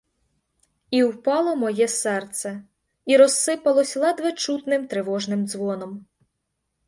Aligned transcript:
І 0.91 1.03
впало 1.03 1.55
моє 1.55 1.87
серце, 1.87 2.63
і 3.05 3.17
розсипалось 3.17 3.95
ледве 3.95 4.31
чутним 4.33 4.87
тривожним 4.87 5.47
дзвоном. 5.47 6.05